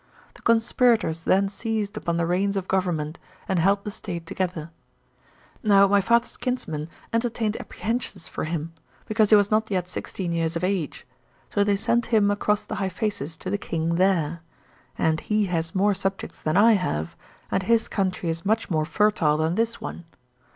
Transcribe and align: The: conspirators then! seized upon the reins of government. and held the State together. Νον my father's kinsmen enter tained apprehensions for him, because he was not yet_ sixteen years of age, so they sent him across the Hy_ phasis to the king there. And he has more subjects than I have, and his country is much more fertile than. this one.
The: 0.33 0.41
conspirators 0.41 1.25
then! 1.25 1.47
seized 1.47 1.95
upon 1.95 2.17
the 2.17 2.25
reins 2.25 2.57
of 2.57 2.67
government. 2.67 3.19
and 3.47 3.59
held 3.59 3.83
the 3.83 3.91
State 3.91 4.25
together. 4.25 4.71
Νον 5.63 5.91
my 5.91 6.01
father's 6.01 6.37
kinsmen 6.37 6.89
enter 7.13 7.29
tained 7.29 7.59
apprehensions 7.59 8.27
for 8.27 8.45
him, 8.45 8.73
because 9.05 9.29
he 9.29 9.35
was 9.35 9.51
not 9.51 9.69
yet_ 9.69 9.85
sixteen 9.87 10.31
years 10.31 10.55
of 10.55 10.63
age, 10.63 11.05
so 11.53 11.63
they 11.63 11.75
sent 11.75 12.07
him 12.07 12.31
across 12.31 12.65
the 12.65 12.77
Hy_ 12.81 12.89
phasis 12.91 13.37
to 13.37 13.51
the 13.51 13.59
king 13.59 13.93
there. 13.97 14.41
And 14.97 15.19
he 15.19 15.45
has 15.53 15.75
more 15.75 15.93
subjects 15.93 16.41
than 16.41 16.57
I 16.57 16.71
have, 16.71 17.15
and 17.51 17.61
his 17.61 17.87
country 17.87 18.29
is 18.29 18.43
much 18.43 18.71
more 18.71 18.85
fertile 18.85 19.37
than. 19.37 19.53
this 19.53 19.79
one. 19.79 20.05